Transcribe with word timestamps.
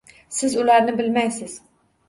Siz 0.37 0.55
ularni 0.63 0.97
bilmaysiz. 1.03 1.61